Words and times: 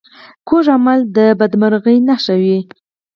کوږ 0.47 0.65
عمل 0.75 0.99
د 1.15 1.17
بدمرغۍ 1.39 1.97
نښه 2.07 2.35
وي 2.43 2.59